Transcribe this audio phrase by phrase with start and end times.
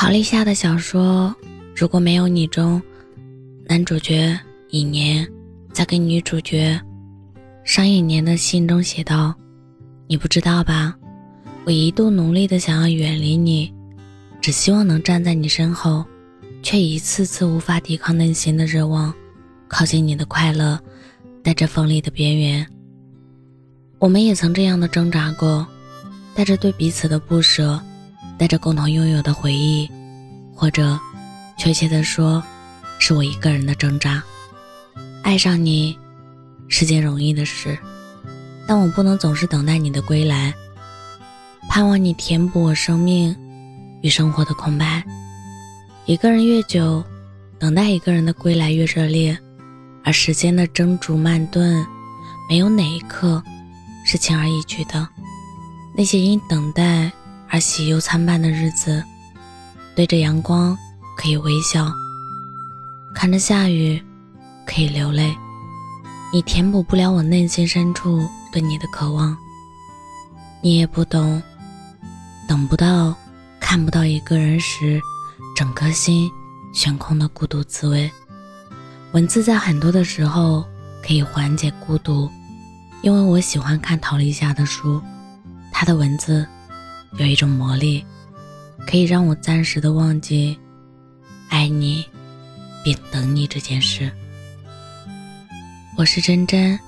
[0.00, 1.36] 陶丽夏的小说
[1.76, 2.80] 《如果没有你》中，
[3.66, 4.34] 男主角
[4.70, 5.28] 尹年
[5.74, 6.80] 在给女主角
[7.64, 9.34] 商尹年的信中写道
[10.08, 10.96] ：“你不知道吧？
[11.66, 13.70] 我一度努力的想要远离你，
[14.40, 16.02] 只希望能站在你身后，
[16.62, 19.12] 却一次次无法抵抗内心的热望，
[19.68, 20.80] 靠近你的快乐，
[21.42, 22.66] 带着锋利的边缘。
[23.98, 25.66] 我们也曾这样的挣扎过，
[26.34, 27.78] 带着对彼此的不舍。”
[28.40, 29.86] 带着共同拥有的回忆，
[30.54, 30.98] 或者，
[31.58, 32.42] 确切的说，
[32.98, 34.22] 是我一个人的挣扎。
[35.22, 35.94] 爱上你
[36.66, 37.78] 是件容易的事，
[38.66, 40.54] 但我不能总是等待你的归来，
[41.68, 43.36] 盼望你填补我生命
[44.00, 45.04] 与生活的空白。
[46.06, 47.04] 一个人越久，
[47.58, 49.36] 等待一个人的归来越热烈，
[50.02, 51.84] 而时间的蒸煮慢炖，
[52.48, 53.44] 没有哪一刻
[54.06, 55.06] 是轻而易举的。
[55.94, 57.12] 那些因等待。
[57.50, 59.02] 而喜忧参半的日子，
[59.96, 60.76] 对着阳光
[61.16, 61.92] 可以微笑，
[63.14, 64.00] 看着下雨
[64.64, 65.34] 可以流泪。
[66.32, 69.36] 你填补不了我内心深处对你的渴望，
[70.62, 71.42] 你也不懂，
[72.48, 73.12] 等不到、
[73.58, 75.00] 看不到一个人时，
[75.56, 76.30] 整颗心
[76.72, 78.08] 悬空的孤独滋味。
[79.10, 80.64] 文字在很多的时候
[81.04, 82.30] 可以缓解孤独，
[83.02, 85.02] 因为我喜欢看陶立夏的书，
[85.72, 86.46] 他的文字。
[87.18, 88.04] 有一种魔力，
[88.86, 90.58] 可以让我暂时的忘记
[91.48, 92.04] 爱你
[92.84, 94.10] 并等你这件事。
[95.96, 96.78] 我是真真，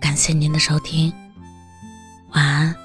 [0.00, 1.12] 感谢您的收听，
[2.32, 2.83] 晚安。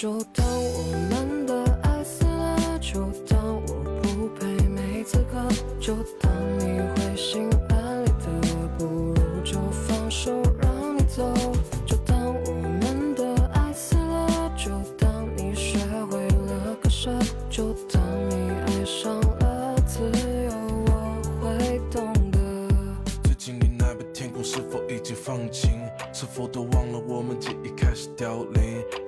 [0.00, 5.36] 就当我们的爱死了，就当我不配没资格，
[5.78, 11.30] 就当你会心安理得，不如就放手让你走。
[11.84, 15.76] 就当我们的爱死了，就当你学
[16.10, 17.10] 会了割舍，
[17.50, 18.00] 就当
[18.30, 20.00] 你爱上了自
[20.46, 20.50] 由，
[20.86, 22.38] 我会懂得。
[23.24, 25.78] 最近你那边天空是否已经放晴？
[26.14, 28.49] 是否都忘了我们记忆开始凋零？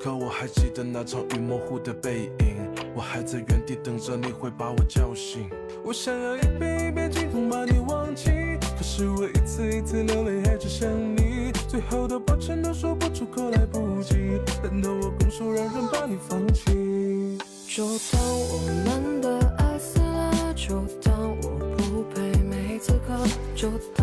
[0.02, 2.56] 可我还记得那场雨模糊的背影，
[2.92, 5.48] 我还在原地等着你会把我叫醒。
[5.84, 8.32] 我想要一遍一遍紧痛把你忘记，
[8.76, 17.38] 可是我一次一次流泪还只想你，最后的抱歉都说不出口来不及，难道我拱手让人把你放弃？
[17.68, 18.20] 就当
[18.50, 23.24] 我们的爱死了，就当我不配没资格，
[23.54, 24.01] 就当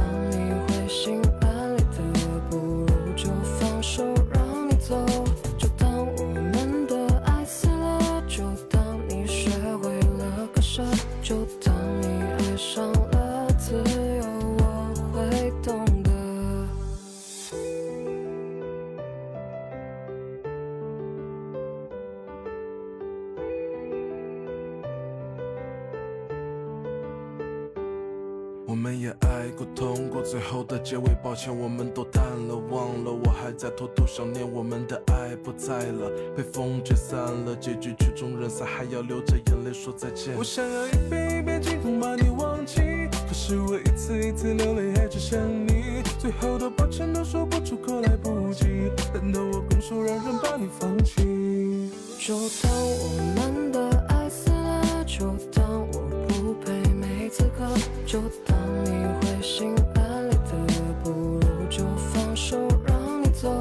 [28.69, 33.11] 我们也爱过、痛过，最后的结尾，抱歉，我们都淡了，忘了。
[33.11, 36.07] 我还在偷偷想念，我们的爱不在了，
[36.37, 40.35] 被风吹散了，结局曲终人散，还要流着眼泪说再见。
[40.37, 42.79] 我想要一遍一遍紧痛把你忘记，
[43.27, 51.89] 可是我一次一次流泪还只想你，最后的抱歉都说不出口，来不及，难道我拱手让人把你放弃？
[52.19, 55.25] 就当我们的爱死了，就
[58.09, 58.89] 就当你
[59.21, 60.51] 会心安理得
[61.03, 63.55] 不如就放手让你走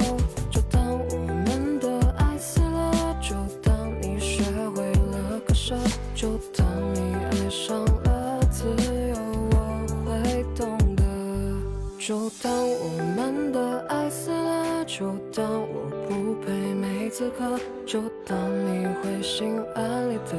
[0.50, 5.76] 就当我们的爱死了就当你学会了割舍
[6.14, 9.16] 就当你爱上了自由
[9.50, 11.04] 我会懂得
[11.98, 20.32] 就当我们的爱死了就当我不配没资格就当你会心安理得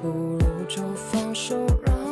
[0.00, 0.38] 不如
[0.68, 2.05] 就放手让